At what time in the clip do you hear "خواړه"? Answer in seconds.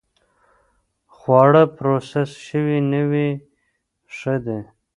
1.15-1.63